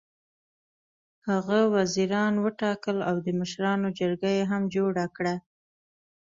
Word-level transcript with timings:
هغه 1.29 1.59
وزیران 1.75 2.33
وټاکل 2.45 2.97
او 3.09 3.15
د 3.25 3.27
مشرانو 3.39 3.87
جرګه 3.99 4.29
یې 4.37 4.43
هم 4.51 4.63
جوړه 4.75 5.05
کړه. 5.15 5.35